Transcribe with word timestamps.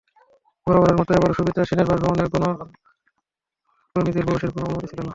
বরাবরের 0.67 0.97
মতো 0.99 1.11
এবারও 1.13 1.37
সুচিত্রা 1.37 1.67
সেনের 1.69 1.87
বাসভবনে 1.89 2.23
গণমাধ্যমকর্মীদের 2.33 3.95
প্রবেশের 4.25 4.51
কোনো 4.53 4.65
অনুমতি 4.65 4.87
ছিল 4.91 4.99
না। 4.99 5.09